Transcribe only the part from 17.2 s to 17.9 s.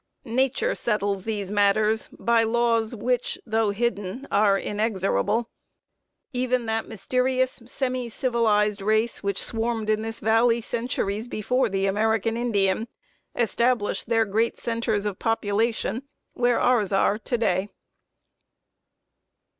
day.